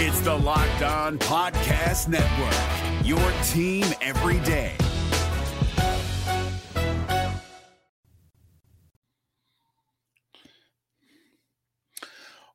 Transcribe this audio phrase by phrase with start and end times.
[0.00, 3.18] It's the Locked On Podcast Network, your
[3.48, 4.76] team every day.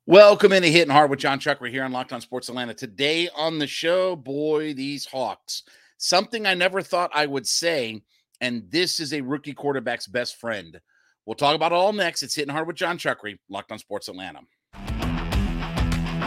[0.06, 1.60] Welcome into Hitting Hard with Jon Chuck.
[1.60, 2.74] We're here on Locked On Sports Atlanta.
[2.74, 5.64] Today on the show, boy, these Hawks.
[5.98, 8.04] Something I never thought I would say,
[8.40, 10.80] and this is a rookie quarterback's best friend.
[11.26, 12.24] We'll talk about it all next.
[12.24, 14.40] It's Hitting Hard with Jon Chuckery, Locked On Sports Atlanta.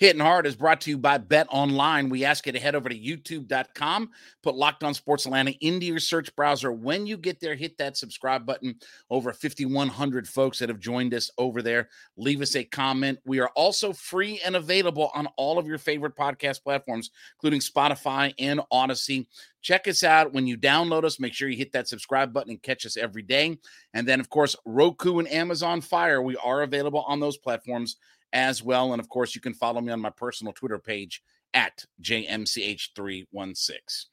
[0.00, 2.08] Hitting Hard is brought to you by Bet Online.
[2.08, 4.08] We ask you to head over to youtube.com,
[4.42, 6.72] put Locked On Sports Atlanta into your search browser.
[6.72, 8.76] When you get there, hit that subscribe button.
[9.10, 11.90] Over 5,100 folks that have joined us over there.
[12.16, 13.18] Leave us a comment.
[13.26, 18.32] We are also free and available on all of your favorite podcast platforms, including Spotify
[18.38, 19.26] and Audacy.
[19.60, 20.32] Check us out.
[20.32, 23.20] When you download us, make sure you hit that subscribe button and catch us every
[23.20, 23.58] day.
[23.92, 27.96] And then, of course, Roku and Amazon Fire, we are available on those platforms
[28.32, 28.92] as well.
[28.92, 31.22] And of course, you can follow me on my personal Twitter page
[31.54, 34.06] at JMCH316.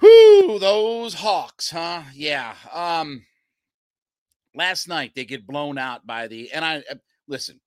[0.00, 2.02] Whoo, those Hawks, huh?
[2.12, 2.54] Yeah.
[2.72, 3.24] Um,
[4.54, 6.96] last night they get blown out by the, and I uh,
[7.28, 7.60] listen,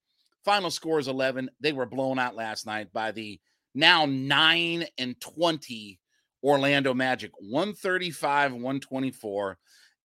[0.43, 1.49] final score is 11.
[1.59, 3.39] They were blown out last night by the
[3.73, 5.99] now 9 and 20
[6.43, 9.57] Orlando Magic, 135, 124,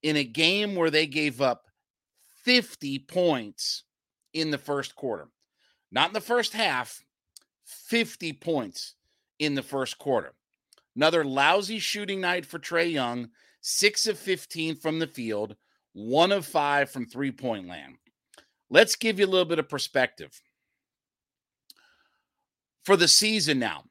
[0.03, 1.67] in a game where they gave up
[2.45, 3.85] 50 points
[4.33, 5.29] in the first quarter.
[5.91, 7.03] Not in the first half,
[7.65, 8.95] 50 points
[9.39, 10.35] in the first quarter.
[10.97, 13.31] Another lousy shooting night for Trae Young,
[13.63, 15.57] 6 of 15 from the field,
[15.95, 17.97] 1 of 5 from three point land.
[18.71, 20.41] Let's give you a little bit of perspective.
[22.85, 23.85] For the season now,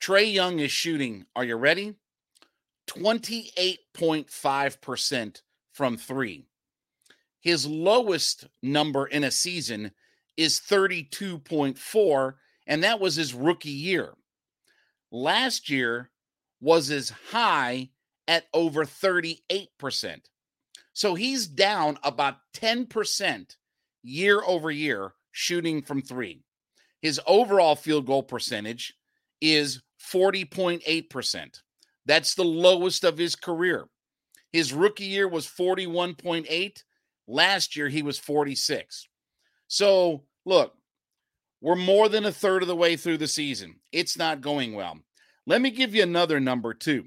[0.00, 1.96] Trae Young is shooting, are you ready?
[2.88, 6.46] 28.5% from three.
[7.44, 9.92] His lowest number in a season
[10.34, 12.34] is 32.4,
[12.66, 14.14] and that was his rookie year.
[15.12, 16.10] Last year
[16.62, 17.90] was as high
[18.26, 20.20] at over 38%.
[20.94, 23.56] So he's down about 10%
[24.02, 26.40] year over year shooting from three.
[27.02, 28.94] His overall field goal percentage
[29.42, 31.60] is 40.8%.
[32.06, 33.84] That's the lowest of his career.
[34.50, 36.82] His rookie year was 41.8.
[37.26, 39.08] Last year, he was 46.
[39.68, 40.74] So, look,
[41.60, 43.76] we're more than a third of the way through the season.
[43.92, 44.98] It's not going well.
[45.46, 47.06] Let me give you another number, too.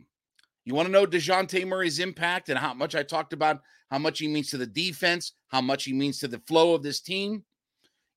[0.66, 4.20] You want to know DeJounte Murray's impact and how much I talked about how much
[4.20, 7.44] he means to the defense, how much he means to the flow of this team?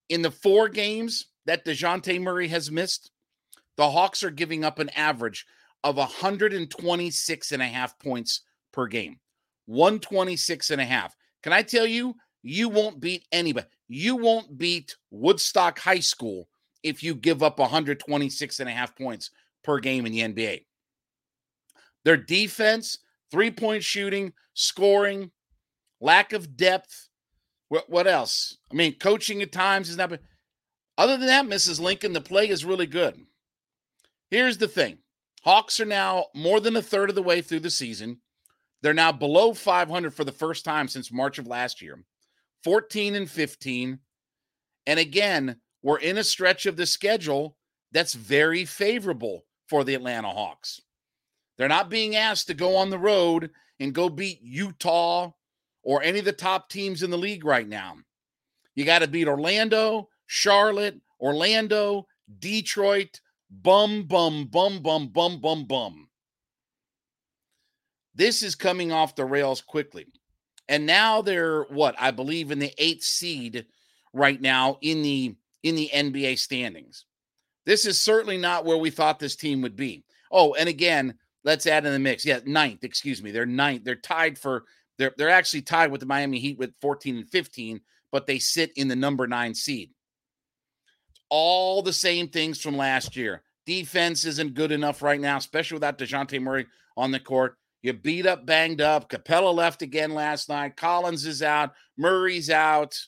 [0.09, 3.11] In the four games that DeJounte Murray has missed,
[3.77, 5.47] the Hawks are giving up an average
[5.85, 9.21] of 126 and a half points per game.
[9.67, 11.15] 126 and a half.
[11.43, 13.67] Can I tell you, you won't beat anybody.
[13.89, 16.49] You won't beat Woodstock High School
[16.83, 19.31] if you give up 126 and a half points
[19.65, 20.65] per game in the NBA.
[22.05, 22.99] Their defense,
[23.31, 25.31] three point shooting, scoring,
[26.01, 27.09] lack of depth.
[27.69, 28.57] What, what else?
[28.71, 30.13] I mean, coaching at times is not.
[30.97, 31.81] Other than that, Mrs.
[31.81, 33.21] Lincoln, the play is really good.
[34.31, 34.99] Here's the thing
[35.43, 38.19] Hawks are now more than a third of the way through the season.
[38.83, 42.03] They're now below 500 for the first time since March of last year,
[42.65, 43.99] 14 and 15.
[44.87, 47.57] And again, we're in a stretch of the schedule
[47.93, 50.81] that's very favorable for the Atlanta Hawks.
[51.59, 55.33] They're not being asked to go on the road and go beat Utah
[55.83, 57.97] or any of the top teams in the league right now.
[58.75, 62.07] You got to beat Orlando, Charlotte, Orlando,
[62.39, 63.21] Detroit,
[63.51, 66.09] bum, bum, bum, bum, bum, bum, bum.
[68.15, 70.07] This is coming off the rails quickly.
[70.69, 73.67] And now they're what I believe in the eighth seed
[74.13, 77.05] right now in the in the NBA standings.
[77.67, 80.05] This is certainly not where we thought this team would be.
[80.31, 81.15] Oh, and again,
[81.45, 82.25] let's add in the mix.
[82.25, 83.31] Yeah, ninth, excuse me.
[83.31, 83.85] They're ninth.
[83.85, 84.65] They're tied for
[84.99, 87.81] they're they're actually tied with the Miami Heat with 14 and 15,
[88.13, 89.91] but they sit in the number nine seed.
[91.29, 93.43] All the same things from last year.
[93.67, 96.67] Defense isn't good enough right now, especially without DeJounte Murray
[96.97, 97.57] on the court.
[97.83, 99.09] You beat up, banged up.
[99.09, 100.77] Capela left again last night.
[100.77, 101.73] Collins is out.
[101.97, 102.99] Murray's out.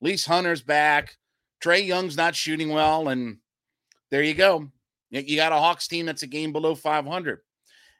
[0.00, 1.16] Lease Hunter's back.
[1.62, 3.08] Trae Young's not shooting well.
[3.08, 3.38] And
[4.10, 4.68] there you go.
[5.10, 7.40] You got a Hawks team that's a game below 500.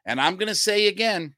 [0.05, 1.35] And I'm going to say again,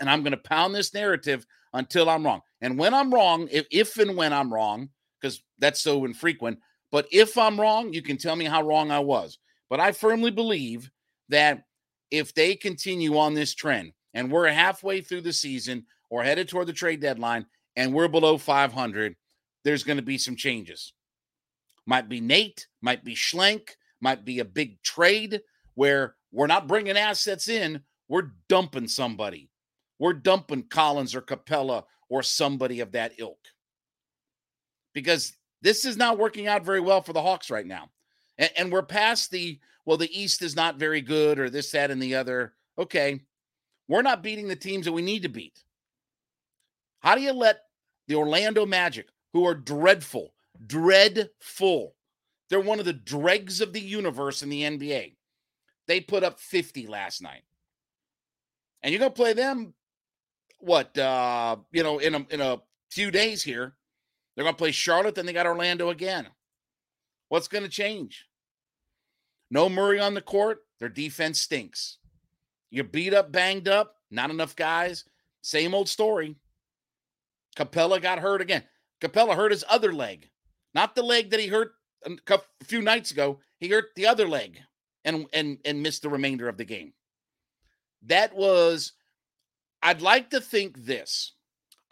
[0.00, 2.42] and I'm going to pound this narrative until I'm wrong.
[2.60, 4.90] And when I'm wrong, if, if and when I'm wrong,
[5.20, 6.58] because that's so infrequent,
[6.92, 9.38] but if I'm wrong, you can tell me how wrong I was.
[9.70, 10.90] But I firmly believe
[11.30, 11.64] that
[12.18, 16.68] if they continue on this trend and we're halfway through the season or headed toward
[16.68, 17.44] the trade deadline
[17.74, 19.16] and we're below 500,
[19.64, 20.92] there's going to be some changes.
[21.86, 23.70] Might be Nate, might be Schlenk,
[24.00, 25.40] might be a big trade
[25.74, 29.50] where we're not bringing assets in, we're dumping somebody.
[29.98, 33.38] We're dumping Collins or Capela or somebody of that ilk.
[34.92, 35.32] Because
[35.62, 37.90] this is not working out very well for the Hawks right now.
[38.38, 41.90] And, and we're past the, well, the East is not very good or this, that,
[41.90, 42.54] and the other.
[42.78, 43.20] Okay.
[43.88, 45.62] We're not beating the teams that we need to beat.
[47.00, 47.60] How do you let
[48.08, 50.32] the Orlando Magic, who are dreadful,
[50.66, 51.94] dreadful,
[52.48, 55.16] they're one of the dregs of the universe in the NBA.
[55.86, 57.42] They put up 50 last night.
[58.82, 59.74] And you're going to play them
[60.60, 62.60] what uh you know in a in a
[62.90, 63.74] few days here.
[64.34, 66.28] They're going to play Charlotte then they got Orlando again.
[67.28, 68.26] What's going to change?
[69.54, 71.98] No Murray on the court, their defense stinks.
[72.70, 75.04] You're beat up, banged up, not enough guys.
[75.42, 76.34] Same old story.
[77.56, 78.64] Capela got hurt again.
[79.00, 80.28] Capela hurt his other leg,
[80.74, 81.74] not the leg that he hurt
[82.04, 83.38] a few nights ago.
[83.60, 84.58] He hurt the other leg
[85.04, 86.92] and and and missed the remainder of the game.
[88.02, 88.94] That was
[89.84, 91.34] I'd like to think this.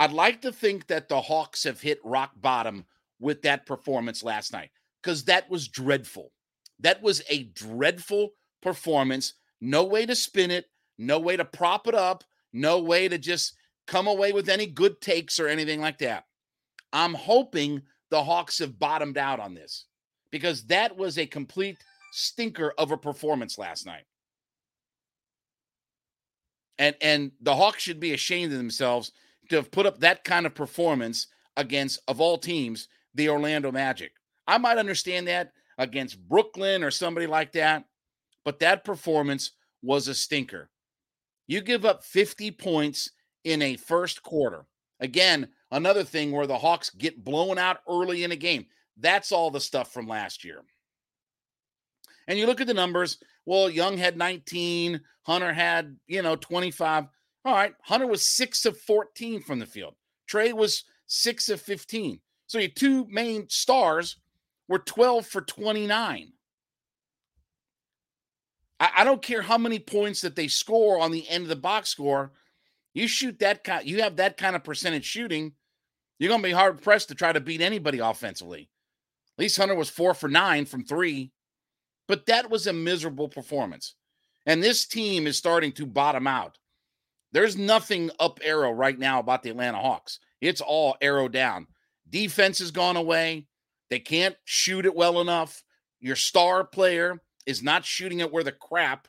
[0.00, 2.86] I'd like to think that the Hawks have hit rock bottom
[3.20, 4.70] with that performance last night
[5.04, 6.32] cuz that was dreadful.
[6.80, 8.30] That was a dreadful
[8.60, 9.34] performance.
[9.60, 10.66] No way to spin it,
[10.98, 13.54] no way to prop it up, no way to just
[13.86, 16.24] come away with any good takes or anything like that.
[16.92, 19.86] I'm hoping the Hawks have bottomed out on this
[20.30, 21.78] because that was a complete
[22.12, 24.04] stinker of a performance last night.
[26.78, 29.12] And and the Hawks should be ashamed of themselves
[29.48, 34.12] to have put up that kind of performance against of all teams, the Orlando Magic.
[34.46, 37.84] I might understand that against Brooklyn or somebody like that,
[38.44, 39.52] but that performance
[39.82, 40.70] was a stinker.
[41.46, 43.10] You give up 50 points
[43.44, 44.66] in a first quarter.
[45.00, 48.66] Again, another thing where the Hawks get blown out early in a game.
[48.96, 50.62] That's all the stuff from last year.
[52.28, 53.18] And you look at the numbers.
[53.44, 57.06] Well, Young had 19, Hunter had, you know, 25.
[57.44, 57.74] All right.
[57.82, 59.94] Hunter was six of 14 from the field.
[60.30, 62.20] Trae was six of 15.
[62.46, 64.16] So your two main stars
[64.68, 66.32] were 12 for 29.
[68.80, 71.56] I, I don't care how many points that they score on the end of the
[71.56, 72.32] box score.
[72.94, 75.52] You shoot that kind, you have that kind of percentage shooting,
[76.18, 78.68] you're going to be hard pressed to try to beat anybody offensively.
[79.38, 81.32] At least Hunter was four for nine from three,
[82.06, 83.94] but that was a miserable performance.
[84.44, 86.58] And this team is starting to bottom out.
[87.32, 90.18] There's nothing up arrow right now about the Atlanta Hawks.
[90.40, 91.66] It's all arrow down.
[92.10, 93.46] Defense has gone away.
[93.92, 95.62] They can't shoot it well enough.
[96.00, 99.06] Your star player is not shooting it where the crap.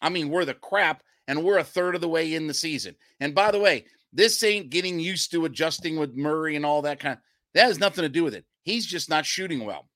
[0.00, 2.96] I mean, we're the crap, and we're a third of the way in the season.
[3.20, 3.84] And by the way,
[4.14, 7.18] this ain't getting used to adjusting with Murray and all that kind of
[7.52, 8.46] that has nothing to do with it.
[8.62, 9.86] He's just not shooting well.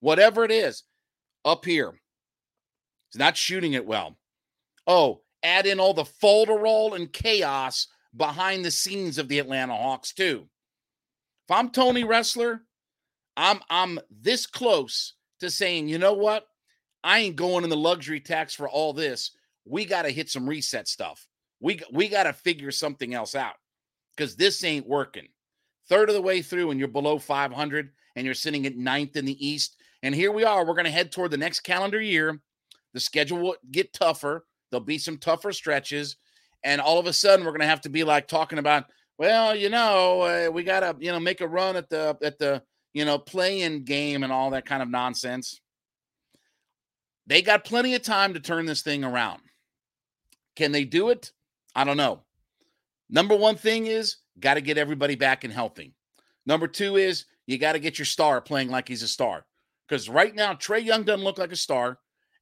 [0.00, 0.84] Whatever it is,
[1.44, 1.92] up here,
[3.10, 4.16] he's not shooting it well.
[4.86, 10.14] Oh, add in all the folderol and chaos behind the scenes of the Atlanta Hawks,
[10.14, 10.48] too.
[11.46, 12.60] If I'm Tony Ressler,
[13.36, 16.46] I'm I'm this close to saying, you know what?
[17.04, 19.32] I ain't going in the luxury tax for all this.
[19.64, 21.26] We got to hit some reset stuff.
[21.60, 23.54] We we got to figure something else out
[24.16, 25.28] because this ain't working.
[25.88, 29.24] Third of the way through, and you're below 500, and you're sitting at ninth in
[29.24, 29.76] the East.
[30.02, 30.64] And here we are.
[30.64, 32.40] We're going to head toward the next calendar year.
[32.94, 34.46] The schedule will get tougher.
[34.70, 36.16] There'll be some tougher stretches,
[36.64, 38.84] and all of a sudden, we're going to have to be like talking about,
[39.18, 42.38] well, you know, uh, we got to you know make a run at the at
[42.38, 42.62] the
[42.92, 45.60] you know play-in game and all that kind of nonsense.
[47.26, 49.40] They got plenty of time to turn this thing around.
[50.56, 51.32] Can they do it?
[51.74, 52.20] I don't know.
[53.08, 55.94] Number one thing is got to get everybody back and healthy.
[56.46, 59.44] Number two is you got to get your star playing like he's a star.
[59.88, 61.98] Because right now, Trae Young doesn't look like a star,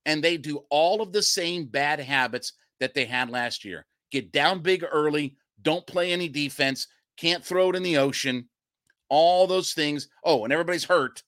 [0.06, 3.86] and they do all of the same bad habits that they had last year.
[4.12, 8.48] Get down big early, don't play any defense, can't throw it in the ocean,
[9.10, 10.08] all those things.
[10.24, 11.22] Oh, and everybody's hurt.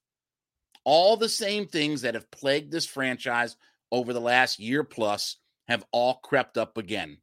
[0.84, 3.56] All the same things that have plagued this franchise
[3.90, 5.36] over the last year plus
[5.68, 7.18] have all crept up again.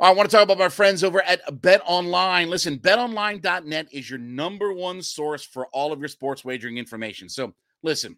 [0.00, 2.50] I want to talk about my friends over at Bet Online.
[2.50, 7.28] Listen, betonline.net is your number one source for all of your sports wagering information.
[7.28, 8.16] So, listen,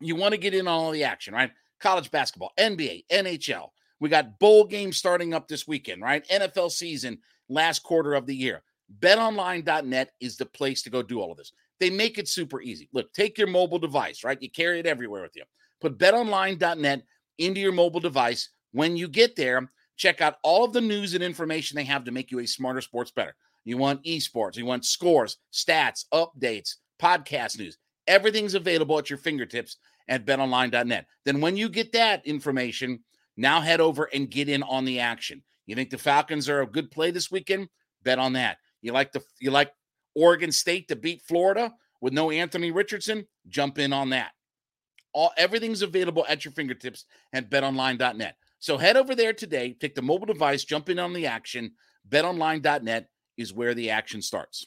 [0.00, 1.50] you want to get in on all the action, right?
[1.80, 3.68] College basketball, NBA, NHL.
[4.00, 6.26] We got bowl games starting up this weekend, right?
[6.28, 7.18] NFL season
[7.50, 8.62] last quarter of the year.
[9.00, 11.52] BetOnline.net is the place to go do all of this.
[11.80, 12.88] They make it super easy.
[12.92, 14.40] Look, take your mobile device, right?
[14.40, 15.44] You carry it everywhere with you.
[15.80, 17.02] Put betonline.net
[17.38, 18.50] into your mobile device.
[18.72, 22.12] When you get there, check out all of the news and information they have to
[22.12, 23.34] make you a smarter sports better.
[23.64, 27.76] You want esports, you want scores, stats, updates, podcast news.
[28.06, 29.78] Everything's available at your fingertips
[30.08, 31.06] at betonline.net.
[31.24, 33.00] Then when you get that information,
[33.36, 35.42] now head over and get in on the action.
[35.66, 37.68] You think the Falcons are a good play this weekend?
[38.04, 38.58] Bet on that.
[38.82, 39.72] You like the you like
[40.14, 43.26] Oregon State to beat Florida with no Anthony Richardson?
[43.48, 44.32] Jump in on that.
[45.12, 48.36] All everything's available at your fingertips at betonline.net.
[48.58, 51.72] So head over there today, take the mobile device, jump in on the action.
[52.08, 54.66] BetOnline.net is where the action starts.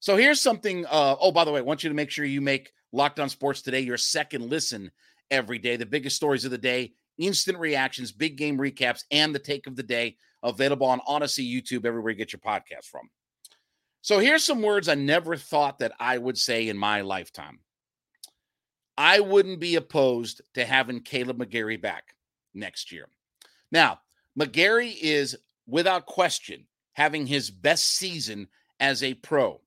[0.00, 0.86] So here's something.
[0.86, 3.28] Uh, oh, by the way, I want you to make sure you make Locked On
[3.28, 4.90] Sports today your second listen
[5.30, 5.76] every day.
[5.76, 9.76] The biggest stories of the day, instant reactions, big game recaps, and the take of
[9.76, 13.08] the day available on Audacy, YouTube, everywhere you get your podcast from.
[14.00, 17.60] So here's some words I never thought that I would say in my lifetime.
[18.96, 22.14] I wouldn't be opposed to having Kaleb McGary back
[22.54, 23.08] next year.
[23.70, 24.00] Now,
[24.38, 28.48] McGary is without question having his best season
[28.80, 29.60] as a pro.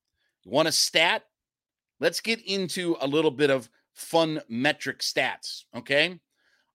[0.44, 1.22] You want a stat?
[2.00, 6.20] Let's get into a little bit of fun metric stats, okay?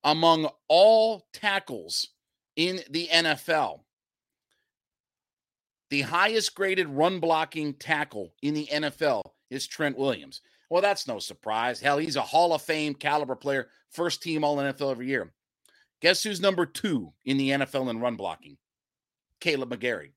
[0.04, 2.08] Among all tackles
[2.56, 3.82] in the NFL,
[5.90, 10.42] the highest graded run blocking tackle in the NFL is Trent Williams.
[10.70, 11.80] Well, that's no surprise.
[11.80, 15.32] Hell, he's a Hall of Fame caliber player, first team All NFL every year.
[16.02, 18.58] Guess who's number two in the NFL in run blocking?
[19.42, 20.12] Kaleb McGary.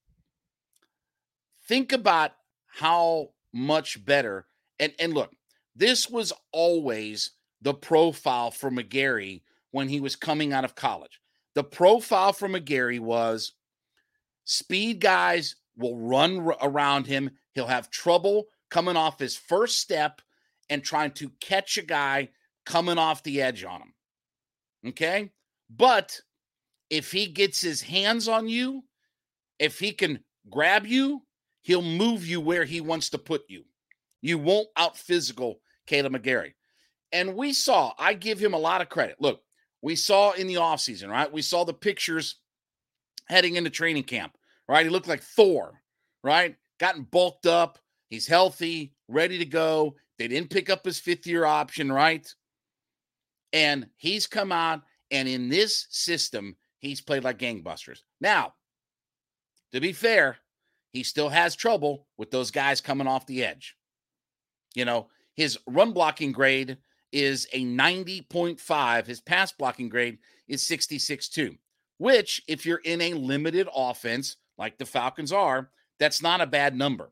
[1.68, 2.32] Think about
[2.66, 4.46] how much better.
[4.78, 5.30] And, and look,
[5.76, 7.30] this was always
[7.62, 11.20] the profile for McGary when he was coming out of college.
[11.54, 13.52] The profile for McGary was
[14.44, 17.30] speed guys will run around him.
[17.54, 20.20] He'll have trouble coming off his first step
[20.68, 22.28] and trying to catch a guy
[22.64, 23.94] coming off the edge on him.
[24.88, 25.30] Okay.
[25.68, 26.20] But
[26.88, 28.84] if he gets his hands on you,
[29.58, 31.22] if he can grab you,
[31.62, 33.64] he'll move you where he wants to put you.
[34.22, 36.54] You won't out physical Kaleb McGary.
[37.12, 39.16] And we saw, I give him a lot of credit.
[39.20, 39.42] Look,
[39.82, 41.32] we saw in the offseason, right?
[41.32, 42.36] We saw the pictures
[43.28, 44.36] heading into training camp,
[44.70, 44.86] right?
[44.86, 45.82] He looked like Thor,
[46.22, 46.54] right?
[46.78, 47.80] Gotten bulked up.
[48.08, 49.96] He's healthy, ready to go.
[50.16, 52.32] They didn't pick up his fifth year option, right?
[53.52, 57.98] And he's come out, and in this system, he's played like gangbusters.
[58.20, 58.54] Now,
[59.72, 60.36] to be fair,
[60.92, 63.76] he still has trouble with those guys coming off the edge.
[64.76, 66.78] You know, his run blocking grade
[67.10, 69.06] is a 90.5.
[69.06, 71.58] His pass blocking grade is 66.2,
[71.98, 76.76] which, if you're in a limited offense like the Falcons are, that's not a bad
[76.76, 77.10] number.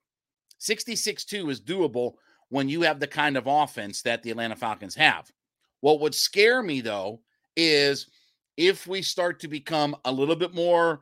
[0.59, 2.13] 66 2 is doable
[2.51, 5.29] when you have the kind of offense that the Atlanta Falcons have.
[5.81, 7.23] What would scare me, though,
[7.57, 8.07] is
[8.57, 11.01] if we start to become a little bit more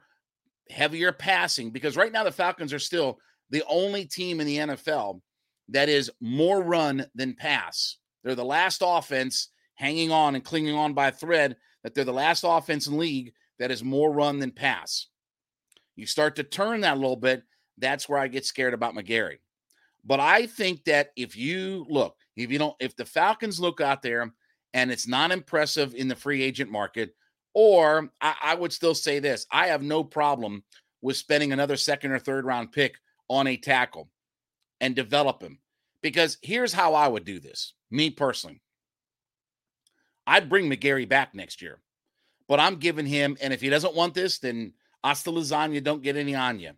[0.70, 3.18] heavier passing, because right now the Falcons are still
[3.50, 5.20] the only team in the NFL
[5.68, 7.96] that is more run than pass.
[8.22, 12.12] They're the last offense hanging on and clinging on by a thread that they're the
[12.12, 15.08] last offense in league that is more run than pass.
[15.96, 17.42] You start to turn that a little bit,
[17.78, 19.38] that's where I get scared about McGary.
[20.04, 24.02] But I think that if you look, if you don't, if the Falcons look out
[24.02, 24.32] there
[24.72, 27.14] and it's not impressive in the free agent market,
[27.54, 30.62] or I, I would still say this I have no problem
[31.02, 32.98] with spending another second or third round pick
[33.28, 34.10] on a tackle
[34.80, 35.58] and develop him.
[36.02, 38.60] Because here's how I would do this, me personally.
[40.26, 41.80] I'd bring McGary back next year,
[42.48, 44.72] but I'm giving him, and if he doesn't want this, then
[45.06, 46.72] hasta lasagna, don't get any on you.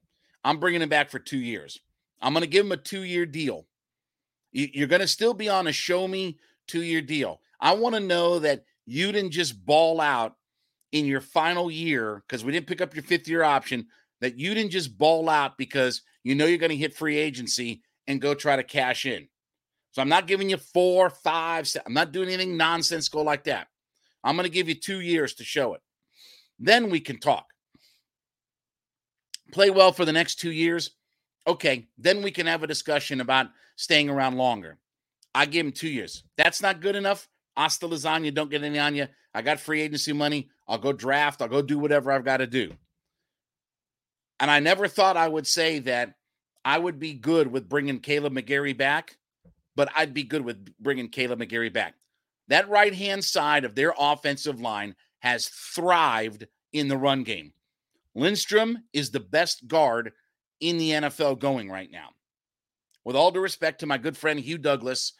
[0.45, 1.81] I'm bringing him back for two years.
[2.21, 3.67] I'm going to give him a two year deal.
[4.53, 7.41] You're going to still be on a show me two year deal.
[7.59, 10.37] I want to know that you didn't just ball out
[10.93, 13.87] in your final year because we didn't pick up your fifth year option,
[14.21, 17.83] that you didn't just ball out because you know you're going to hit free agency
[18.07, 19.27] and go try to cash in.
[19.93, 23.45] So I'm not giving you four, five, i I'm not doing anything nonsense go like
[23.45, 23.69] that.
[24.23, 25.81] I'm going to give you two years to show it.
[26.59, 27.47] Then we can talk.
[29.53, 30.91] Play well for the next two years.
[31.47, 34.79] Okay, then we can have a discussion about staying around longer.
[35.35, 36.25] I give him two years.
[36.37, 37.29] That's not good enough.
[37.57, 39.09] Hasta lasagna, don't get any on you.
[39.35, 40.51] I got free agency money.
[40.67, 41.41] I'll go draft.
[41.41, 42.73] I'll go do whatever I've got to do.
[44.41, 46.15] And I never thought I would say that
[46.65, 49.17] I would be good with bringing Kaleb McGary back,
[49.75, 51.95] but I'd be good with bringing Kaleb McGary back.
[52.49, 57.53] That right hand side of their offensive line has thrived in the run game.
[58.19, 60.13] Lindstrom is the best guard
[60.61, 62.09] in the NFL going right now.
[63.05, 65.13] With all due respect to my good friend Hugh Douglas,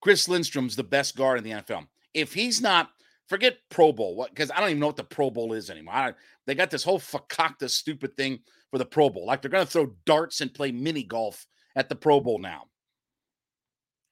[0.00, 1.86] Chris Lindstrom's the best guard in the NFL.
[2.14, 2.90] If he's not,
[3.28, 5.94] forget Pro Bowl, what because I don't even know what the Pro Bowl is anymore.
[5.94, 6.12] I,
[6.46, 8.38] they got this whole fakakta stupid thing
[8.70, 9.26] for the Pro Bowl.
[9.26, 12.66] Like they're going to throw darts and play mini golf at the Pro Bowl now.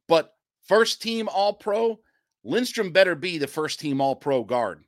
[0.09, 0.33] But
[0.67, 2.01] first team All Pro,
[2.43, 4.83] Lindstrom better be the first team All Pro guard.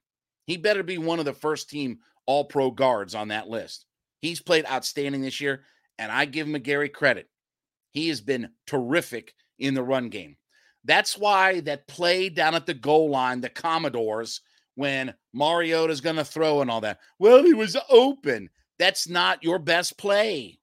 [0.47, 3.87] He better be one of the first team All Pro guards on that list.
[4.21, 5.64] He's played outstanding this year,
[5.99, 7.29] and I give McGary credit.
[7.91, 10.37] He has been terrific in the run game.
[10.85, 14.41] That's why that play down at the goal line, the Commanders,
[14.75, 16.99] when Mariota's going to throw and all that.
[17.19, 18.49] Well, he was open.
[18.79, 20.59] That's not your best play.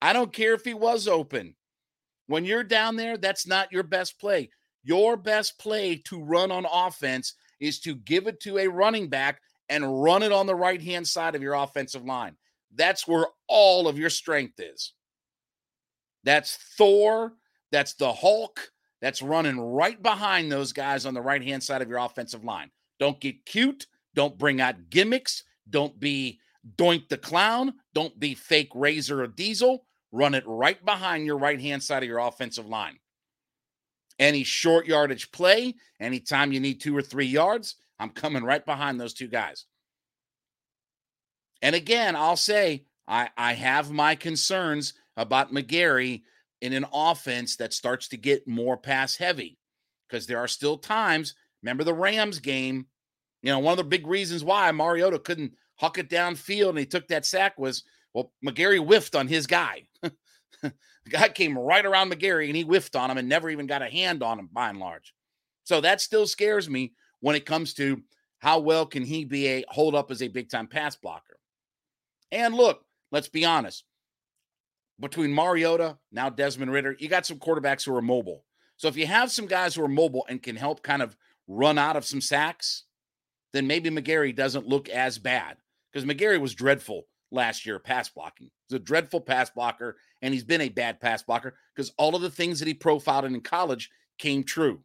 [0.00, 1.54] I don't care if he was open.
[2.26, 4.50] When you're down there, that's not your best play.
[4.84, 9.40] Your best play to run on offense is to give it to a running back
[9.72, 12.36] and run it on the right hand side of your offensive line.
[12.74, 14.92] That's where all of your strength is.
[16.24, 17.32] That's Thor.
[17.70, 18.70] That's the Hulk.
[19.00, 22.70] That's running right behind those guys on the right hand side of your offensive line.
[23.00, 23.86] Don't get cute.
[24.14, 25.42] Don't bring out gimmicks.
[25.70, 26.38] Don't be
[26.76, 27.72] doink the clown.
[27.94, 29.86] Don't be fake razor or diesel.
[30.12, 32.98] Run it right behind your right hand side of your offensive line.
[34.18, 39.00] Any short yardage play, anytime you need two or three yards, I'm coming right behind
[39.00, 39.66] those two guys.
[41.62, 46.22] And again, I'll say I, I have my concerns about McGary
[46.60, 49.56] in an offense that starts to get more pass heavy
[50.08, 51.36] because there are still times.
[51.62, 52.86] Remember the Rams game?
[53.42, 56.86] You know, one of the big reasons why Mariota couldn't huck it downfield and he
[56.86, 59.84] took that sack was well, McGary whiffed on his guy.
[60.02, 60.72] the
[61.08, 63.88] guy came right around McGary and he whiffed on him and never even got a
[63.88, 65.14] hand on him by and large.
[65.62, 68.02] So that still scares me when it comes to
[68.38, 71.38] how well can he be a hold up as a big time pass blocker.
[72.30, 73.84] And look, let's be honest
[75.02, 78.44] between Mariota, now Desmond Ridder, you got some quarterbacks who are mobile.
[78.76, 81.16] So if you have some guys who are mobile and can help kind of
[81.48, 82.84] run out of some sacks,
[83.52, 85.56] then maybe McGary doesn't look as bad
[85.92, 88.50] because McGary was dreadful last year pass blocking.
[88.68, 92.22] He's a dreadful pass blocker, and he's been a bad pass blocker because all of
[92.22, 94.80] the things that he profiled in college came true.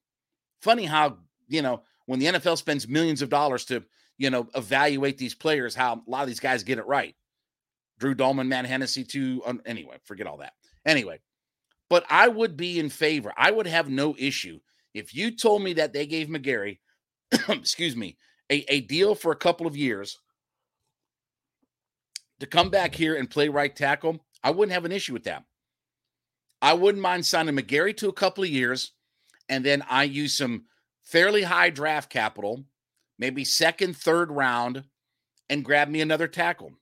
[0.62, 3.84] Funny how, you know, when the NFL spends millions of dollars to,
[4.17, 7.15] you know, evaluate these players, how a lot of these guys get it right.
[8.00, 9.43] Drew Dalman, Matt Hennessy, too.
[9.46, 10.54] Um, anyway, forget all that.
[10.86, 11.20] Anyway,
[11.89, 13.32] but I would be in favor.
[13.38, 14.60] I would have no issue
[14.93, 16.80] if you told me that they gave McGary,
[17.50, 18.17] excuse me,
[18.50, 20.17] a, a deal for a couple of years
[22.39, 24.24] to come back here and play right tackle.
[24.43, 25.43] I wouldn't have an issue with that.
[26.62, 28.91] I wouldn't mind signing McGary to a couple of years,
[29.50, 30.65] and then I use some
[31.08, 32.65] fairly high draft capital,
[33.17, 34.84] maybe second, third round,
[35.50, 36.74] and grab me another tackle.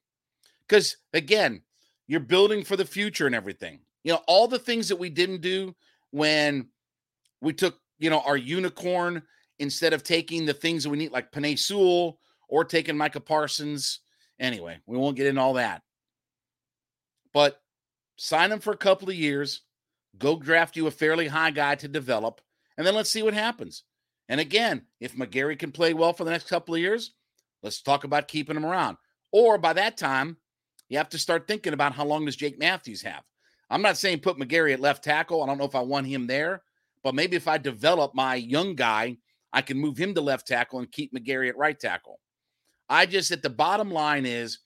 [0.68, 1.62] Because again,
[2.08, 3.80] you're building for the future and everything.
[4.04, 5.76] You know, all the things that we didn't do
[6.12, 6.68] when
[7.42, 9.22] we took, you know, our unicorn
[9.60, 14.00] instead of taking the things that we need, like Penei Sewell or taking Micah Parsons.
[14.40, 15.82] Anyway, we won't get into all that.
[17.32, 17.62] But
[18.18, 19.62] sign him for a couple of years,
[20.18, 22.42] go draft you a fairly high guy to develop,
[22.78, 23.84] and then let's see what happens.
[24.30, 27.12] And again, if McGary can play well for the next couple of years,
[27.62, 28.98] let's talk about keeping him around.
[29.32, 30.38] Or by that time,
[30.90, 33.24] you have to start thinking about how long does Jake Matthews have.
[33.70, 35.42] I'm not saying put McGary at left tackle.
[35.42, 36.62] I don't know if I want him there,
[37.04, 39.18] but maybe if I develop my young guy,
[39.52, 42.20] I can move him to left tackle and keep McGary at right tackle.
[42.90, 44.60] I just, at the bottom line is,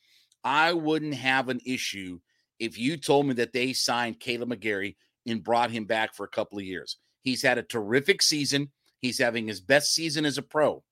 [0.44, 2.20] I wouldn't have an issue
[2.60, 4.96] if you told me that they signed Kaleb McGary
[5.26, 6.98] and brought him back for a couple of years.
[7.24, 8.72] He's had a terrific season.
[9.02, 10.84] He's having his best season as a pro.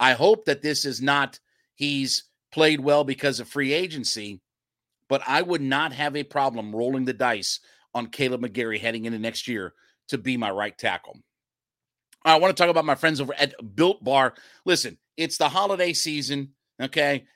[0.00, 1.38] I hope that this is not
[1.74, 4.40] he's played well because of free agency
[5.08, 7.60] but I would not have a problem rolling the dice
[7.94, 9.74] on Kaleb McGary heading into next year
[10.08, 11.18] to be my right tackle.
[12.24, 14.34] I want to talk about my friends over at Built Bar.
[14.64, 16.50] Listen, it's the holiday season.
[16.80, 17.26] Okay.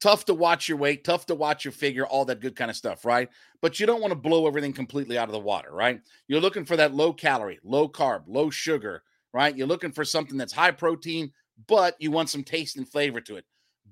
[0.00, 2.76] Tough to watch your weight, tough to watch your figure, all that good kind of
[2.76, 3.28] stuff, right?
[3.62, 6.00] But you don't want to blow everything completely out of the water, right?
[6.28, 9.02] You're looking for that low calorie, low carb, low sugar,
[9.34, 9.54] right?
[9.54, 11.30] You're looking for something that's high protein,
[11.68, 13.44] but you want some taste and flavor to it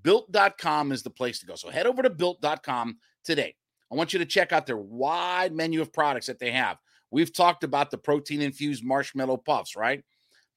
[0.02, 1.54] built.com is the place to go.
[1.54, 3.54] So head over to built.com today.
[3.90, 6.78] I want you to check out their wide menu of products that they have.
[7.10, 10.02] We've talked about the protein infused marshmallow puffs, right?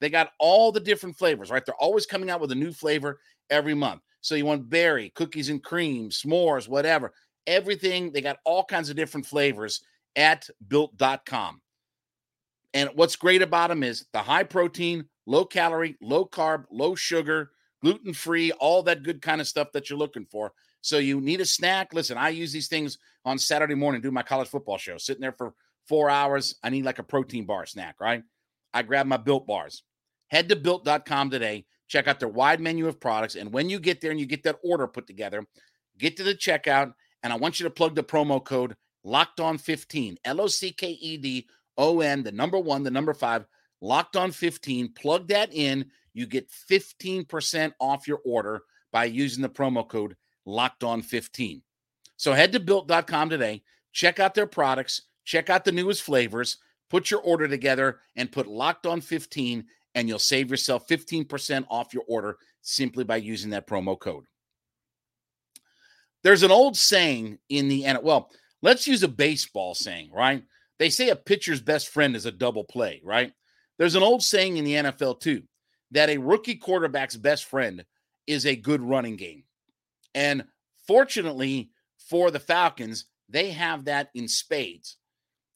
[0.00, 1.64] They got all the different flavors, right?
[1.64, 3.20] They're always coming out with a new flavor
[3.50, 4.02] every month.
[4.22, 7.12] So you want berry, cookies and cream, s'mores, whatever.
[7.46, 9.82] Everything, they got all kinds of different flavors
[10.16, 11.60] at built.com.
[12.76, 17.52] And what's great about them is the high protein, low calorie, low carb, low sugar,
[17.80, 20.52] gluten free, all that good kind of stuff that you're looking for.
[20.82, 21.94] So you need a snack.
[21.94, 25.32] Listen, I use these things on Saturday morning, do my college football show, sitting there
[25.32, 25.54] for
[25.88, 26.56] four hours.
[26.62, 28.22] I need like a protein bar snack, right?
[28.74, 29.82] I grab my built bars.
[30.28, 31.64] Head to built.com today.
[31.88, 33.36] Check out their wide menu of products.
[33.36, 35.46] And when you get there and you get that order put together,
[35.96, 36.92] get to the checkout.
[37.22, 40.72] And I want you to plug the promo code locked on 15, L O C
[40.72, 41.46] K E D
[41.78, 43.46] O N, the number one, the number five,
[43.80, 44.92] locked on 15.
[44.94, 45.90] Plug that in.
[46.14, 48.62] You get 15% off your order
[48.92, 51.62] by using the promo code locked on 15.
[52.16, 53.62] So head to built.com today,
[53.92, 56.56] check out their products, check out the newest flavors,
[56.88, 61.92] put your order together, and put locked on 15, and you'll save yourself 15% off
[61.92, 64.24] your order simply by using that promo code.
[66.22, 67.98] There's an old saying in the end.
[68.02, 68.30] Well,
[68.62, 70.42] let's use a baseball saying, right?
[70.78, 73.32] They say a pitcher's best friend is a double play, right?
[73.78, 75.42] There's an old saying in the NFL too
[75.92, 77.84] that a rookie quarterback's best friend
[78.26, 79.44] is a good running game.
[80.14, 80.44] And
[80.86, 81.70] fortunately
[82.08, 84.96] for the Falcons, they have that in spades.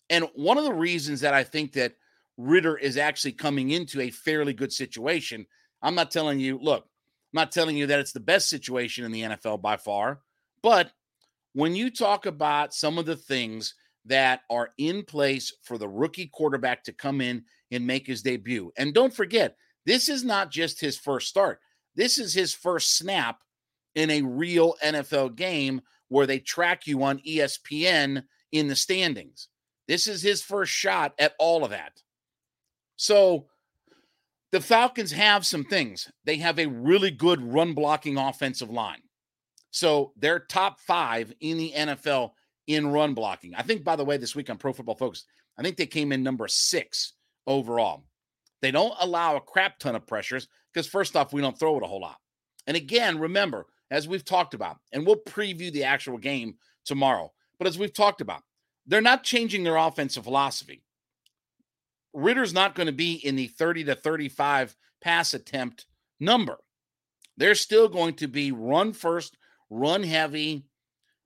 [0.09, 1.95] And one of the reasons that I think that
[2.37, 5.47] Ridder is actually coming into a fairly good situation,
[5.83, 9.13] I'm not telling you, look, I'm not telling you that it's the best situation in
[9.13, 10.21] the NFL by far,
[10.63, 10.91] but
[11.53, 13.75] when you talk about some of the things
[14.07, 18.73] that are in place for the rookie quarterback to come in and make his debut,
[18.77, 21.61] and don't forget, this is not just his first start,
[21.95, 23.41] this is his first snap
[23.95, 29.49] in a real NFL game where they track you on ESPN in the standings.
[29.89, 32.01] This is his first shot at all of that.
[32.97, 33.47] So
[34.53, 36.11] the Falcons have some things.
[36.25, 39.03] They have a really good run blocking offensive line.
[39.71, 42.33] So they're top five in the NFL
[42.75, 43.55] in run blocking.
[43.55, 45.25] I think, by the way, this week on Pro Football Focus,
[45.59, 47.15] I think they came in number six
[47.47, 48.05] overall.
[48.63, 51.83] They don't allow a crap ton of pressures because, first off, we don't throw it
[51.83, 52.19] a whole lot.
[52.67, 56.55] And again, remember, as we've talked about, and we'll preview the actual game
[56.85, 57.33] tomorrow.
[57.59, 58.43] But as we've talked about,
[58.87, 60.83] they're not changing their offensive philosophy.
[62.13, 65.87] Ridder's not going to be in the 30 to 35 pass attempt
[66.19, 66.59] number.
[67.37, 69.37] They're still going to be run first,
[69.71, 70.65] run heavy,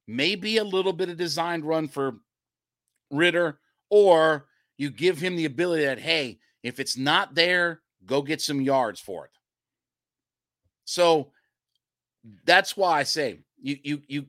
[0.06, 2.16] maybe a little bit of designed run for
[3.10, 3.58] Ridder,
[3.90, 8.60] or you give him the ability that, hey, if it's not there, go get some
[8.60, 9.30] yards for it.
[10.84, 11.30] So
[12.44, 14.26] that's why I say you you you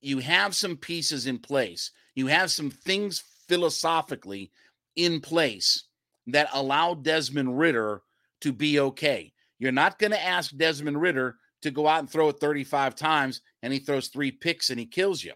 [0.00, 1.90] you have some pieces in place.
[2.14, 4.50] You have some things philosophically
[4.96, 5.84] in place
[6.28, 8.02] that allow Desmond Ridder
[8.42, 9.32] to be okay.
[9.58, 13.40] You're not going to ask Desmond Ridder to go out and throw it 35 times
[13.62, 15.32] and he throws three picks and he kills you.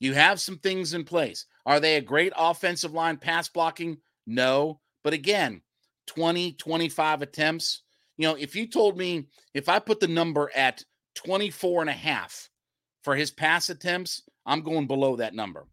[0.00, 1.46] You have some things in place.
[1.66, 3.98] Are they a great offensive line pass blocking?
[4.26, 4.80] No.
[5.02, 5.62] But again,
[6.08, 7.82] 20, 25 attempts,
[8.16, 11.94] you know, if you told me if I put the number at 24 and a
[11.94, 12.48] half
[13.02, 15.66] for his pass attempts, I'm going below that number.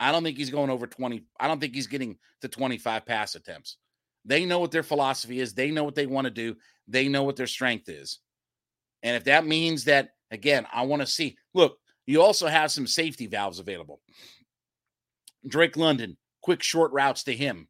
[0.00, 1.24] I don't think he's going over 20.
[1.38, 3.76] I don't think he's getting to 25 pass attempts.
[4.24, 5.54] They know what their philosophy is.
[5.54, 6.56] They know what they want to do.
[6.88, 8.18] They know what their strength is.
[9.02, 12.86] And if that means that, again, I want to see, look, you also have some
[12.86, 14.00] safety valves available.
[15.46, 17.68] Drake London, quick short routes to him.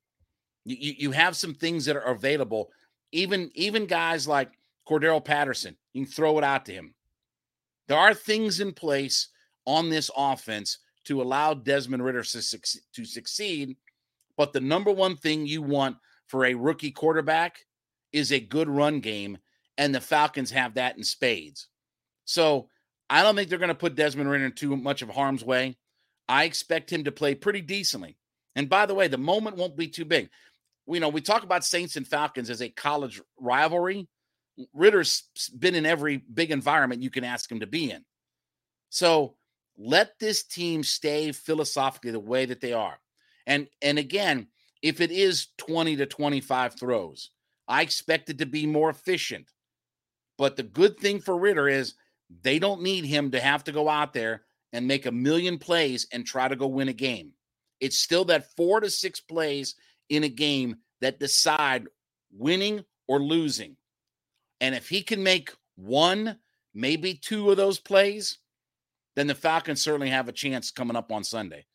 [0.64, 2.70] You, you have some things that are available
[3.14, 4.50] even even guys like
[4.86, 6.94] Cordarrelle Patterson, you can throw it out to him.
[7.86, 9.28] There are things in place
[9.66, 12.58] on this offense to allow Desmond Ridder to,
[12.94, 13.76] to succeed.
[14.36, 17.58] But the number one thing you want for a rookie quarterback
[18.12, 19.38] is a good run game,
[19.78, 21.68] and the Falcons have that in spades.
[22.24, 22.68] So
[23.10, 25.76] I don't think they're going to put Desmond Ridder in too much of harm's way.
[26.28, 28.16] I expect him to play pretty decently.
[28.56, 30.30] And by the way, the moment won't be too big
[30.86, 34.08] you know, we talk about Saints and Falcons as a college rivalry.
[34.72, 35.24] Ridder's
[35.58, 38.04] been in every big environment you can ask him to be in.
[38.90, 39.36] So
[39.76, 42.98] let this team stay philosophically the way that they are.
[43.46, 44.48] And and again,
[44.82, 47.30] if it is 20 to 25 throws,
[47.66, 49.50] I expect it to be more efficient.
[50.38, 51.94] But the good thing for Ridder is
[52.42, 54.42] they don't need him to have to go out there
[54.72, 57.32] and make a million plays and try to go win a game.
[57.80, 59.74] It's still that four to six plays
[60.08, 61.86] in a game that decide
[62.32, 63.76] winning or losing.
[64.60, 66.38] And if he can make one,
[66.74, 68.38] maybe two of those plays,
[69.16, 71.66] then the Falcons certainly have a chance coming up on Sunday.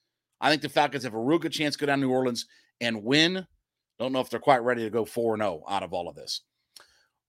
[0.41, 2.47] I think the Falcons have a real good chance to go down to New Orleans
[2.81, 3.45] and win.
[3.97, 6.41] Don't know if they're quite ready to go 4 0 out of all of this.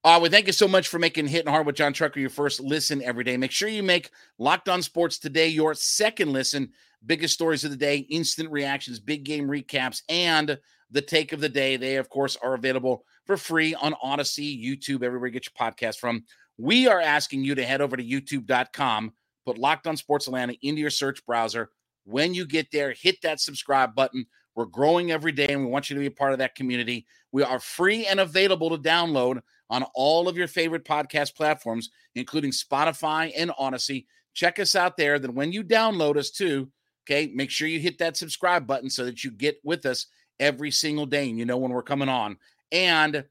[0.02, 3.02] Uh, thank you so much for making Hitting Hard with Jon Chuckery your first listen
[3.02, 3.36] every day.
[3.36, 6.70] Make sure you make Locked On Sports today your second listen.
[7.04, 10.58] Biggest stories of the day, instant reactions, big game recaps, and
[10.90, 11.76] the take of the day.
[11.76, 15.98] They, of course, are available for free on Audacy, YouTube, everywhere you get your podcast
[15.98, 16.24] from.
[16.56, 19.12] We are asking you to head over to youtube.com,
[19.44, 21.68] put Locked On Sports Atlanta into your search browser.
[22.04, 24.24] When you get there, hit that subscribe button.
[24.54, 27.06] We're growing every day and we want you to be a part of that community.
[27.32, 32.50] We are free and available to download on all of your favorite podcast platforms, including
[32.50, 34.06] Spotify and Audacy.
[34.34, 35.18] Check us out there.
[35.18, 36.70] Then when you download us too,
[37.06, 40.06] okay, make sure you hit that subscribe button so that you get with us
[40.38, 42.36] every single day and you know when we're coming on.
[42.72, 43.24] And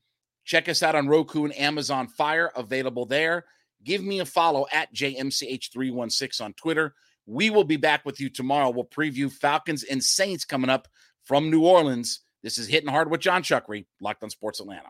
[0.45, 3.45] check us out on Roku and Amazon Fire, available there.
[3.84, 6.95] Give me a follow at JMCH316 on Twitter.
[7.25, 8.69] We will be back with you tomorrow.
[8.69, 10.88] We'll preview Falcons and Saints coming up
[11.23, 12.21] from New Orleans.
[12.41, 14.89] This is Hitting Hard with Jon Chuckery, Locked on Sports Atlanta.